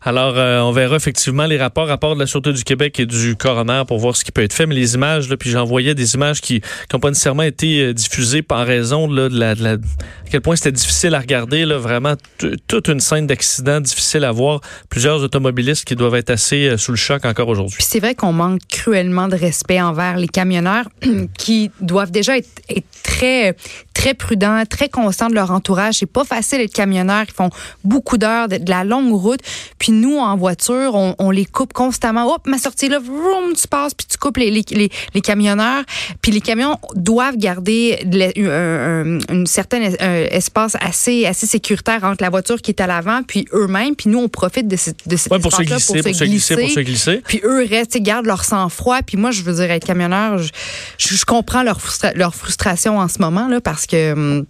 Alors, 0.07 0.37
euh, 0.37 0.59
on 0.59 0.71
verra 0.71 0.95
effectivement 0.95 1.47
les 1.47 1.57
rapports, 1.57 1.87
rapports 1.87 2.13
de 2.13 2.19
la 2.19 2.27
Sûreté 2.27 2.53
du 2.53 2.63
Québec 2.63 2.99
et 2.99 3.07
du 3.07 3.35
coroner 3.35 3.81
pour 3.87 3.97
voir 3.97 4.15
ce 4.15 4.23
qui 4.23 4.31
peut 4.31 4.43
être 4.43 4.53
fait. 4.53 4.67
Mais 4.67 4.75
les 4.75 4.93
images, 4.93 5.27
là, 5.29 5.35
puis 5.35 5.49
j'envoyais 5.49 5.95
des 5.95 6.13
images 6.13 6.41
qui 6.41 6.61
n'ont 6.93 6.99
pas 6.99 7.09
nécessairement 7.09 7.41
été 7.41 7.81
euh, 7.81 7.93
diffusées 7.93 8.43
par 8.43 8.67
raison 8.67 9.07
de, 9.07 9.27
la, 9.35 9.55
de 9.55 9.63
la, 9.63 9.71
à 9.71 9.77
quel 10.29 10.41
point 10.41 10.55
c'était 10.55 10.71
difficile 10.71 11.15
à 11.15 11.19
regarder. 11.19 11.65
Vraiment, 11.65 12.13
toute 12.67 12.87
une 12.87 12.99
scène 12.99 13.25
d'accident 13.25 13.81
difficile 13.81 14.25
à 14.25 14.31
voir. 14.31 14.61
Plusieurs 14.89 15.23
automobilistes 15.23 15.85
qui 15.85 15.95
doivent 15.95 16.15
être 16.15 16.29
assez 16.29 16.67
euh, 16.67 16.77
sous 16.77 16.91
le 16.91 16.97
choc 16.97 17.25
encore 17.25 17.47
aujourd'hui. 17.47 17.77
C'est 17.79 17.99
vrai 17.99 18.13
qu'on 18.13 18.31
manque 18.31 18.61
cruellement 18.69 19.27
de 19.27 19.35
respect 19.35 19.81
envers 19.81 20.17
les 20.17 20.27
camionneurs 20.27 20.85
qui 21.39 21.71
doivent 21.81 22.11
déjà 22.11 22.37
être 22.37 22.47
très 23.01 23.55
très 23.95 24.13
prudents, 24.13 24.61
très 24.69 24.89
conscients 24.89 25.29
de 25.29 25.33
leur 25.33 25.49
entourage. 25.49 25.95
C'est 25.95 26.05
pas 26.05 26.23
facile 26.25 26.59
d'être 26.59 26.73
camionneur. 26.73 27.23
Ils 27.27 27.33
font 27.33 27.49
beaucoup 27.83 28.17
d'heures, 28.19 28.47
de, 28.47 28.57
de 28.57 28.69
la 28.69 28.83
longue 28.83 29.13
route. 29.13 29.39
Puis 29.79 29.91
nous, 29.91 30.17
en 30.17 30.35
voiture, 30.37 30.93
on, 30.93 31.15
on 31.17 31.31
les 31.31 31.45
coupe 31.45 31.73
constamment. 31.73 32.31
Hop, 32.35 32.45
ma 32.45 32.57
sortie 32.59 32.89
là, 32.89 32.99
vroom, 32.99 33.53
tu 33.59 33.67
passes, 33.67 33.93
puis 33.95 34.05
tu 34.07 34.17
coupes 34.17 34.37
les, 34.37 34.51
les, 34.51 34.63
les, 34.71 34.89
les 35.15 35.21
camionneurs. 35.21 35.83
Puis 36.21 36.31
les 36.31 36.41
camions 36.41 36.77
doivent 36.93 37.37
garder 37.37 37.99
de 38.05 38.19
la- 38.19 38.31
un, 38.37 39.15
un- 39.15 39.33
une 39.33 39.47
certaine 39.47 39.95
espace 40.31 40.75
assez, 40.81 41.25
assez 41.25 41.47
sécuritaire 41.47 42.03
entre 42.03 42.21
la 42.21 42.29
voiture 42.29 42.61
qui 42.61 42.71
est 42.71 42.81
à 42.81 42.87
l'avant, 42.87 43.21
puis 43.23 43.47
eux-mêmes. 43.53 43.95
Puis 43.95 44.09
nous, 44.09 44.19
on 44.19 44.27
profite 44.29 44.67
de, 44.67 44.75
cette- 44.75 45.07
de 45.07 45.15
cet 45.15 45.31
Ouais, 45.31 45.39
pour 45.39 45.51
se 45.53 45.61
glisser, 45.63 46.01
pour 46.03 46.13
se 46.15 46.23
glisser, 46.25 46.55
pour 46.57 46.69
se 46.69 46.79
glisser. 46.81 47.21
puis 47.25 47.39
eux 47.43 47.65
restent, 47.69 47.97
gardent 47.97 48.25
leur 48.25 48.43
sang-froid. 48.43 48.99
Puis 49.03 49.15
moi, 49.17 49.31
je 49.31 49.41
veux 49.41 49.53
dire, 49.53 49.71
être 49.71 49.85
camionneur, 49.85 50.37
je, 50.37 50.49
je, 50.97 51.15
je 51.15 51.25
comprends 51.25 51.63
leur, 51.63 51.79
frustra- 51.79 52.13
leur 52.13 52.35
frustration 52.35 52.99
en 52.99 53.07
ce 53.07 53.19
moment, 53.19 53.47
là, 53.47 53.61
parce 53.61 53.84
que 53.87 54.13
hum, 54.13 54.45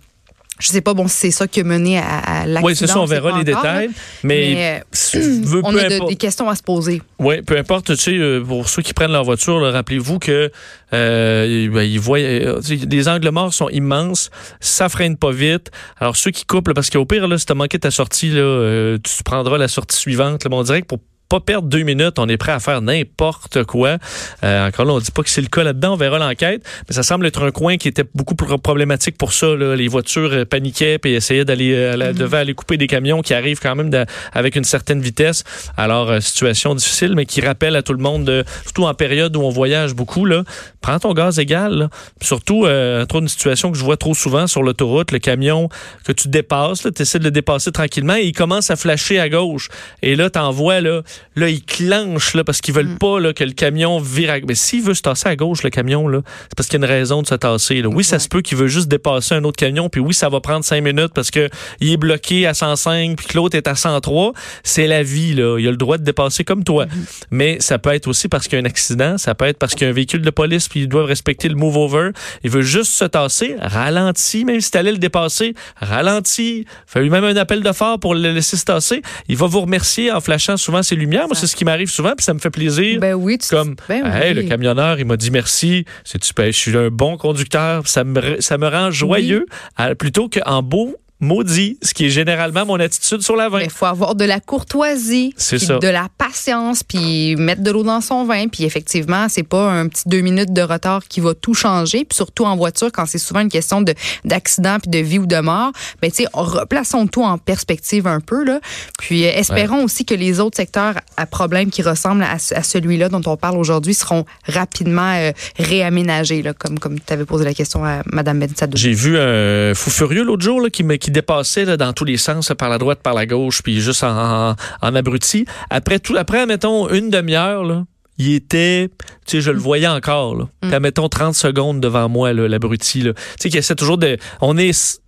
je 0.58 0.70
sais 0.70 0.80
pas, 0.80 0.94
bon, 0.94 1.10
si 1.10 1.18
c'est 1.18 1.32
ça 1.32 1.50
qui 1.50 1.60
a 1.60 1.64
mené 1.66 1.98
à, 1.98 2.04
à 2.20 2.46
l'accident. 2.46 2.66
Oui, 2.66 2.76
c'est 2.78 2.88
ça, 2.88 2.98
on 3.02 3.06
verra 3.06 3.38
les 3.38 3.44
détails. 3.44 3.90
Mais, 4.24 4.54
Mais, 4.54 4.84
si 4.94 5.12
tu 5.20 5.42
veux, 5.42 5.60
On 5.66 5.74
peu 5.74 5.80
a 5.82 5.90
de- 5.90 6.08
des 6.08 6.16
questions 6.16 6.48
à 6.48 6.56
se 6.56 6.64
poser. 6.64 7.02
Oui, 7.20 7.42
peu 7.42 7.58
importe, 7.58 7.88
tu 7.88 7.98
sais, 7.98 8.12
euh, 8.14 8.42
pour 8.42 8.70
ceux 8.70 8.82
qui 8.82 8.94
prennent 8.94 9.12
leur 9.12 9.26
voiture, 9.26 9.60
rappelez-vous 9.62 10.18
que 10.18 10.50
euh, 10.94 11.70
ben, 11.70 11.82
ils 11.82 12.00
voient, 12.00 12.20
euh, 12.20 12.62
les 12.90 13.08
angles 13.10 13.30
morts 13.32 13.54
sont 13.54 13.68
immenses, 13.68 14.30
ça 14.62 14.88
freine 14.88 15.18
pas 15.18 15.32
vite. 15.32 15.72
Alors 16.00 16.16
ceux 16.16 16.32
qui 16.32 16.46
coupent, 16.46 16.70
là, 16.70 16.74
parce 16.74 16.90
qu'au 16.90 17.06
pire, 17.06 17.28
là, 17.28 17.38
si 17.38 17.46
t'as 17.46 17.54
manqué 17.54 17.78
ta 17.78 17.92
sortie, 17.92 18.30
là, 18.30 18.40
euh, 18.40 18.98
tu 19.04 19.24
prendras 19.24 19.58
la 19.58 19.68
sortie 19.68 19.98
suivante. 19.98 20.46
Là, 20.46 20.50
mais 20.50 20.56
on 20.56 20.64
dirait 20.64 20.82
que 20.84 20.88
pour 20.88 21.00
pas 21.36 21.42
perdre 21.42 21.68
deux 21.68 21.84
minutes, 21.84 22.18
on 22.18 22.30
est 22.30 22.38
prêt 22.38 22.54
à 22.54 22.60
faire 22.60 22.82
n'importe 22.82 23.64
quoi. 23.66 23.98
Euh, 24.44 24.68
encore 24.68 24.86
là, 24.86 24.94
on 24.94 25.00
dit 25.00 25.12
pas 25.12 25.22
que 25.24 25.30
c'est 25.30 25.42
le 25.42 25.48
cas 25.48 25.64
là-dedans, 25.64 25.94
on 25.94 25.98
verra 25.98 26.18
l'enquête, 26.18 26.64
mais 26.88 26.96
ça 26.96 27.04
semble 27.04 27.26
être 27.26 27.44
un 27.44 27.52
coin 27.52 27.76
qui 27.78 27.88
était 27.90 28.06
beaucoup 28.14 28.36
plus 28.36 28.48
problématique 28.58 29.18
pour 29.18 29.34
ça. 29.34 29.48
Là. 29.48 29.76
Les 29.76 29.88
voitures 29.90 30.30
euh, 30.32 30.46
paniquaient 30.46 30.98
et 31.04 31.14
essayaient 31.16 31.44
d'aller, 31.46 31.74
euh, 31.74 31.98
la- 31.98 32.14
devaient 32.14 32.38
aller 32.38 32.54
couper 32.54 32.78
des 32.78 32.88
camions 32.88 33.22
qui 33.22 33.34
arrivent 33.34 33.60
quand 33.60 33.76
même 33.76 33.90
de- 33.90 34.06
avec 34.32 34.56
une 34.56 34.64
certaine 34.64 35.02
vitesse. 35.02 35.44
Alors, 35.76 36.10
euh, 36.10 36.20
situation 36.22 36.74
difficile, 36.76 37.14
mais 37.16 37.26
qui 37.26 37.42
rappelle 37.42 37.76
à 37.76 37.82
tout 37.82 37.94
le 37.94 38.02
monde, 38.02 38.24
de, 38.24 38.46
surtout 38.64 38.84
en 38.86 38.94
période 38.94 39.36
où 39.36 39.42
on 39.42 39.50
voyage 39.50 39.94
beaucoup, 39.94 40.26
là, 40.26 40.44
prends 40.82 41.00
ton 41.00 41.14
gaz 41.14 41.38
égal. 41.40 41.74
là. 41.74 41.90
Surtout, 42.22 42.66
euh, 42.66 43.06
trop 43.06 43.20
une 43.20 43.28
situation 43.28 43.72
que 43.72 43.78
je 43.78 43.84
vois 43.84 43.98
trop 43.98 44.14
souvent 44.14 44.48
sur 44.48 44.64
l'autoroute, 44.64 45.12
le 45.12 45.20
camion 45.20 45.68
que 46.06 46.12
tu 46.14 46.30
dépasses, 46.30 46.88
tu 46.96 47.02
essaies 47.02 47.20
de 47.20 47.26
le 47.26 47.32
dépasser 47.32 47.72
tranquillement 47.72 48.16
et 48.16 48.24
il 48.24 48.34
commence 48.34 48.72
à 48.72 48.76
flasher 48.78 49.20
à 49.20 49.28
gauche. 49.30 49.70
Et 50.02 50.16
là, 50.16 50.30
t'en 50.30 50.52
vois, 50.52 50.80
là, 50.82 51.02
là, 51.36 51.50
ils 51.50 51.64
clenchent 51.64 52.34
là, 52.34 52.44
parce 52.44 52.62
qu'ils 52.62 52.74
veulent 52.74 52.98
pas 52.98 53.20
là, 53.20 53.34
que 53.34 53.44
le 53.44 53.52
camion 53.52 54.00
vire 54.00 54.32
à... 54.32 54.40
Mais 54.48 54.56
s'il 54.56 54.84
veut 54.84 54.94
se 54.94 55.02
tasser 55.02 55.28
à 55.28 55.36
gauche, 55.36 55.64
le 55.64 55.70
camion, 55.70 56.08
là, 56.08 56.22
c'est 56.44 56.56
parce 56.56 56.68
qu'il 56.70 56.80
y 56.80 56.84
a 56.84 56.86
une 56.86 56.92
raison 56.92 57.22
de 57.22 57.28
se 57.28 57.36
tasser. 57.36 57.82
Là. 57.82 57.90
Oui, 57.90 58.04
ça 58.04 58.20
se 58.20 58.28
peut 58.28 58.42
qu'il 58.42 58.58
veut 58.58 58.68
juste 58.68 58.88
dépasser 58.88 59.36
un 59.36 59.44
autre 59.44 59.58
camion, 59.58 59.90
puis 59.90 60.02
oui, 60.02 60.14
ça 60.14 60.30
va 60.30 60.40
prendre 60.40 60.64
cinq 60.64 60.82
minutes 60.82 61.14
parce 61.14 61.32
que 61.32 61.50
il 61.80 61.92
est 61.92 61.98
bloqué 61.98 62.46
à 62.48 62.54
105, 62.54 63.18
puis 63.18 63.28
que 63.28 63.38
l'autre 63.38 63.56
est 63.56 63.68
à 63.68 63.76
103. 63.76 64.34
C'est 64.64 64.88
la 64.88 65.04
vie, 65.04 65.34
là. 65.34 65.58
Il 65.60 65.68
a 65.68 65.72
le 65.72 65.78
droit 65.78 65.98
de 65.98 66.04
dépasser 66.04 66.44
comme 66.44 66.64
toi. 66.64 66.86
Mais 67.32 67.58
ça 67.60 67.80
peut 67.80 67.94
être 67.94 68.08
aussi 68.08 68.28
parce 68.28 68.48
qu'il 68.48 68.58
y 68.58 68.62
a 68.62 68.64
un 68.64 68.66
accident, 68.66 69.18
ça 69.18 69.36
peut 69.36 69.46
être 69.46 69.58
parce 69.58 69.74
qu'il 69.74 69.84
y 69.84 69.88
a 69.88 69.90
un 69.90 69.94
véhicule 69.94 70.22
de 70.22 70.30
police, 70.30 70.68
puis 70.68 70.82
ils 70.82 70.88
doivent 70.88 71.06
respecter 71.06 71.50
le 71.50 71.56
move 71.56 71.78
over. 71.78 72.10
Il 72.44 72.50
veut 72.50 72.62
juste 72.62 72.94
se 72.94 73.06
tasser, 73.06 73.56
ralentis, 73.60 74.46
même 74.46 74.62
si 74.62 74.72
t'allais 74.72 74.92
le 74.92 74.98
dépasser, 74.98 75.54
ralentis. 75.78 76.66
Fais 76.88 77.02
lui-même 77.02 77.24
un 77.24 77.36
appel 77.36 77.62
de 77.62 77.72
phare 77.72 78.00
pour 78.00 78.16
le 78.16 78.32
laisser 78.32 78.58
se 78.58 78.66
tasser. 78.66 79.02
Il 79.28 79.38
va 79.38 79.48
vous 79.48 79.62
remercier 79.62 80.12
en 80.12 80.22
flashant 80.22 80.58
souvent 80.58 80.84
ses 80.84 80.96
Moi, 81.06 81.36
c'est 81.36 81.48
ce 81.48 81.56
qui 81.56 81.66
m'arrive 81.66 81.90
souvent, 81.90 82.14
puis 82.16 82.24
ça 82.24 82.34
me 82.34 82.40
fait 82.40 82.50
plaisir. 82.50 83.00
Ben 83.00 83.14
oui, 83.14 83.38
tu 83.38 83.50
Comme, 83.50 83.76
ben 83.88 84.06
hey, 84.06 84.34
le 84.34 84.44
camionneur, 84.44 85.00
il 85.00 85.06
m'a 85.06 85.18
dit 85.18 85.32
merci. 85.32 85.86
C'est 86.04 86.24
super. 86.24 86.46
Je 86.48 86.52
suis 86.52 86.78
un 86.78 86.90
bon 86.90 87.18
conducteur. 87.18 87.88
Ça 87.88 88.04
me, 88.04 88.42
ça 88.42 88.58
me 88.58 88.68
rend 88.68 88.92
joyeux 88.92 89.46
à- 89.76 89.96
plutôt 89.96 90.30
qu'en 90.30 90.62
beau 90.64 90.96
maudit, 91.22 91.78
ce 91.82 91.94
qui 91.94 92.06
est 92.06 92.10
généralement 92.10 92.66
mon 92.66 92.80
attitude 92.80 93.22
sur 93.22 93.36
la 93.36 93.48
20. 93.50 93.62
Il 93.62 93.70
faut 93.70 93.86
avoir 93.86 94.16
de 94.16 94.26
la 94.26 94.40
courtoisie, 94.40 95.34
C'est 95.38 95.58
puis 95.58 95.66
ça. 95.66 95.80
de 95.80 95.88
la 95.88 96.08
patience, 96.18 96.84
puis 96.84 97.36
mettre 97.38 97.62
de 97.64 97.72
l'eau 97.72 97.84
dans 97.84 98.02
son 98.02 98.26
vin. 98.26 98.48
Puis 98.48 98.64
effectivement, 98.66 99.28
c'est 99.30 99.44
pas 99.44 99.72
un 99.72 99.88
petit 99.88 100.04
deux 100.08 100.20
minutes 100.22 100.52
de 100.54 100.62
retard 100.62 101.04
qui 101.08 101.22
va 101.22 101.34
tout 101.34 101.54
changer. 101.54 102.06
Puis 102.06 102.16
surtout 102.16 102.44
en 102.46 102.56
voiture, 102.58 102.92
quand 102.92 103.06
c'est 103.06 103.18
souvent 103.18 103.40
une 103.40 103.50
question 103.50 103.82
de 103.82 103.94
d'accident 104.26 104.78
puis 104.80 104.90
de 104.92 105.00
vie 105.00 105.20
ou 105.20 105.26
de 105.26 105.38
mort, 105.40 105.72
ben 106.02 106.12
tu 106.12 106.24
sais, 106.24 106.30
replaçons 106.34 107.08
tout 107.08 107.24
en 107.24 107.38
perspective 107.38 108.08
un 108.08 108.20
peu 108.20 108.44
là. 108.44 108.60
Puis 109.00 109.26
euh, 109.26 109.32
espérons 109.34 109.84
aussi 109.86 110.04
que 110.06 110.14
les 110.16 110.40
autres 110.40 110.58
secteurs 110.58 110.96
à 111.18 111.26
problème 111.26 111.70
qui 111.72 111.82
ressemblent 111.82 112.24
à, 112.24 112.40
ce- 112.40 112.54
à 112.56 112.64
celui-là 112.64 113.10
dont 113.10 113.22
on 113.26 113.38
parle 113.38 113.58
aujourd'hui 113.58 113.94
seront 113.94 114.26
rapidement 114.48 115.14
euh, 115.16 115.32
réaménagés 115.58 116.42
là, 116.42 116.54
comme 116.54 116.78
comme 116.80 117.00
tu 117.00 117.14
avais 117.14 117.26
posé 117.26 117.46
la 117.46 117.54
question 117.54 117.84
à 117.86 118.02
Madame 118.12 118.40
Bensadou. 118.40 118.78
J'ai 118.78 118.94
vu 118.94 119.18
un 119.18 119.74
fou 119.74 119.90
furieux 119.90 120.24
l'autre 120.24 120.44
jour 120.44 120.60
là, 120.62 120.70
qui, 120.70 120.84
me, 120.84 120.96
qui 121.06 121.12
dépassait 121.12 121.66
là, 121.66 121.78
dans 121.78 121.94
tous 121.94 122.04
les 122.04 122.18
sens, 122.18 122.52
par 122.58 122.68
la 122.68 122.80
droite, 122.80 123.02
par 123.04 123.14
la 123.14 123.28
gauche, 123.28 123.62
puis 123.62 123.80
juste 123.80 124.04
en, 124.04 124.50
en, 124.50 124.56
en 124.82 124.96
abruti. 124.96 125.46
Après, 125.70 126.00
tout, 126.00 126.18
après, 126.18 126.48
mettons, 126.48 126.90
une 126.90 127.12
demi-heure, 127.12 127.84
il 128.18 128.34
était, 128.34 128.90
tu 129.28 129.38
sais, 129.38 129.42
je 129.42 129.52
le 129.52 129.60
voyais 129.60 129.86
encore, 129.86 130.36
là. 130.36 130.50
Puis, 130.62 130.72
mettons, 130.80 131.08
30 131.08 131.36
secondes 131.36 131.80
devant 131.80 132.10
moi, 132.10 132.34
là, 132.34 132.48
l'abruti, 132.48 133.02
là. 133.02 133.14
Tu 133.14 133.22
sais, 133.40 133.50
qui 133.52 133.58
essaie 133.60 133.76
toujours 133.76 134.00
de... 134.00 134.18
On 134.42 134.58
est... 134.58 135.00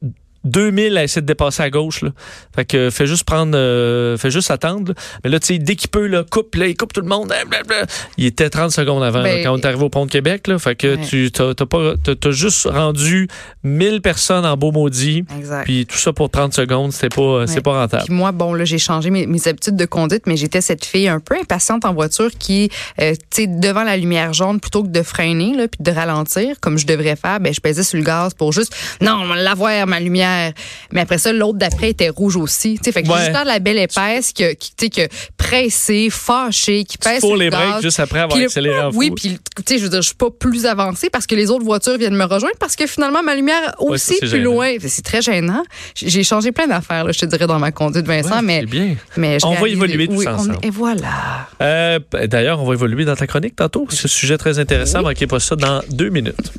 s- 0.48 0.51
2000 0.51 0.98
à 0.98 1.04
essayer 1.04 1.22
de 1.22 1.27
dépasser 1.27 1.63
à 1.63 1.70
gauche. 1.70 2.01
Là. 2.01 2.10
Fait 2.56 2.66
que 2.66 2.89
fais 2.89 3.08
juste 3.08 3.24
prendre, 3.24 3.56
euh, 3.58 4.18
fais 4.18 4.32
juste 4.32 4.51
attendre. 4.51 4.89
là. 4.89 4.94
Mais 5.24 5.30
là, 5.30 5.39
tu 5.39 5.48
sais, 5.48 5.58
dès 5.60 5.75
qu'il 5.75 5.89
peut, 5.89 6.08
là, 6.08 6.24
coupe, 6.30 6.56
là, 6.56 6.68
il 6.68 6.75
coupe 6.75 6.94
tout 6.94 7.01
le 7.01 7.08
monde. 7.08 7.27
blablabla. 7.27 7.86
Il 8.18 8.25
était 8.25 8.50
30 8.50 8.72
secondes 8.72 9.04
avant 9.04 9.24
Ben, 9.24 9.38
là, 9.38 9.44
quand 9.44 9.54
on 9.54 9.58
est 9.58 9.66
arrivé 9.66 9.84
au 9.84 9.89
pont 9.89 10.06
de 10.06 10.12
Québec. 10.12 10.48
Là. 10.48 10.60
Fait 10.60 10.75
que 10.75 10.96
Ouais. 10.96 11.06
tu 11.08 11.32
t'as, 11.32 11.54
t'as 11.54 11.66
pas, 11.66 11.94
t'as, 12.04 12.16
t'as 12.16 12.32
juste 12.32 12.66
rendu 12.68 13.27
1000 13.63 14.01
personnes 14.01 14.46
en 14.46 14.56
beau 14.58 14.72
maudit. 14.72 15.25
Exact. 15.38 15.63
Puis 15.66 15.86
tout 15.86 15.98
ça 15.98 16.13
pour 16.13 16.30
30 16.30 16.54
secondes, 16.54 16.92
c'était 16.94 17.10
pas, 17.10 17.46
c'est 17.48 17.56
Ouais. 17.56 17.62
pas 17.62 17.82
rentable. 17.82 18.04
Puis 18.06 18.13
moi, 18.13 18.32
bon, 18.32 18.54
là, 18.54 18.66
j'ai 18.66 18.77
changé 18.77 19.10
mes, 19.10 19.25
mes 19.27 19.48
habitudes 19.48 19.75
de 19.75 19.86
conduite, 19.86 20.24
mais 20.27 20.38
j'étais 20.38 20.62
cette 20.62 20.86
fille 20.86 21.08
un 21.08 21.20
peu 21.20 21.36
impatiente 21.39 21.86
en 21.86 21.94
voiture 21.94 22.30
qui, 22.38 22.70
euh, 23.01 23.13
tu 23.32 23.44
sais, 23.44 23.48
devant 23.48 23.84
la 23.84 23.98
lumière 23.98 24.34
jaune, 24.34 24.60
plutôt 24.60 24.84
que 24.84 24.89
de 24.89 25.01
freiner, 25.04 25.56
là, 25.56 25.68
puis 25.68 25.80
de 25.84 25.92
ralentir, 25.92 26.60
comme 26.62 26.77
je 26.77 26.86
devrais 26.86 27.16
faire, 27.16 27.39
ben, 27.39 27.54
je 27.54 27.60
pesais 27.60 27.84
sur 27.84 27.98
le 27.98 28.04
gaz 28.04 28.34
pour 28.34 28.51
juste, 28.54 28.75
non, 29.01 29.24
l'avoir, 29.34 29.86
ma 29.88 30.00
lumière. 30.00 30.37
Mais 30.91 31.01
après 31.01 31.17
ça, 31.17 31.32
l'autre 31.34 31.58
d'après 31.58 31.89
était 31.91 32.10
rouge 32.10 32.36
aussi. 32.38 32.75
Tu 32.77 32.86
sais, 32.86 32.91
fait 32.91 33.03
que 33.03 33.10
Ouais. 33.10 33.20
juste 33.20 33.32
de 33.32 33.48
la 33.48 33.60
belle 33.60 33.77
épaisse 33.77 34.32
qui, 34.34 34.44
qui, 34.56 34.89
que 34.89 35.08
pressée, 35.38 36.10
fâchée, 36.12 36.84
qui 36.84 36.98
pèse 36.98 37.22
Pour 37.22 37.36
les 37.38 37.46
le 37.46 37.51
breaks 37.51 37.82
juste 37.82 38.00
après 38.00 38.20
avoir 38.20 38.38
le- 38.38 38.46
accéléré 38.46 38.91
fou. 38.91 38.98
Oui, 38.98 39.12
puis 39.12 39.39
tu 39.56 39.63
sais, 39.65 39.77
je 39.79 39.84
veux 39.84 39.89
dire, 39.89 40.01
je 40.01 40.08
suis 40.08 40.15
pas 40.15 40.29
plus 40.29 40.65
avancée 40.65 41.10
parce 41.10 41.25
que 41.25 41.36
les 41.36 41.50
autres 41.50 41.63
voitures 41.65 41.98
viennent 41.98 42.15
me 42.15 42.25
rejoindre 42.25 42.56
parce 42.60 42.75
que 42.75 42.86
finalement 42.88 43.24
ma 43.24 43.36
lumière 43.36 43.62
Ouais, 43.79 43.98
ça, 43.98 44.12
aussi 44.12 44.13
c'est 44.13 44.20
plus 44.20 44.29
gênant. 44.29 44.44
loin. 44.51 44.72
C'est 44.86 45.03
très 45.06 45.22
gênant. 45.22 45.63
J'ai 45.96 46.24
changé 46.24 46.51
plein 46.51 46.67
d'affaires, 46.67 47.12
je 47.12 47.20
te 47.20 47.25
dirais, 47.25 47.48
dans 47.48 47.60
ma 47.60 47.72
conduite, 47.72 48.06
Vincent, 48.06 48.36
Ouais, 48.38 48.41
mais 48.41 48.65
bien. 48.65 48.96
mais 49.15 49.38
On 49.44 49.53
va 49.56 49.67
évoluer 49.70 50.08
oui, 50.10 50.27
ensemble. 50.27 50.58
Et 50.63 50.70
voilà. 50.70 51.48
Euh, 51.62 52.00
D'ailleurs, 52.25 52.62
on 52.62 52.65
va 52.65 52.74
évoluer 52.74 53.06
dans 53.06 53.15
ta 53.15 53.27
chronique 53.27 53.56
tantôt. 53.56 53.88
C'est 53.89 54.06
un 54.06 54.08
sujet 54.08 54.38
très 54.38 54.60
intéressant. 54.60 55.01
Manquez 55.01 55.27
pas 55.27 55.39
ça 55.39 55.56
dans 55.56 55.82
deux 55.89 56.10
minutes. 56.10 56.51